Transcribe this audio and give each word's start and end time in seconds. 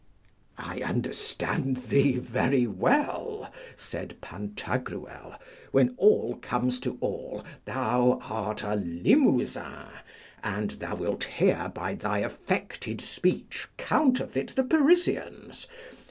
I 0.57 0.79
understand 0.79 1.77
thee 1.77 2.17
very 2.17 2.65
well, 2.65 3.53
said 3.75 4.17
Pantagruel. 4.19 5.35
When 5.71 5.93
all 5.95 6.37
comes 6.41 6.79
to 6.79 6.97
all, 7.01 7.45
thou 7.65 8.19
art 8.23 8.63
a 8.63 8.73
Limousin, 8.77 9.89
and 10.43 10.71
thou 10.71 10.95
wilt 10.95 11.25
here 11.25 11.71
by 11.75 11.93
thy 11.93 12.17
affected 12.17 12.99
speech 12.99 13.67
counterfeit 13.77 14.55
the 14.55 14.63
Parisians. 14.63 15.67